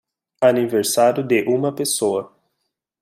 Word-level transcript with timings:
Aniversário 0.41 1.23
de 1.23 1.43
uma 1.43 1.71
pessoa 1.71 2.35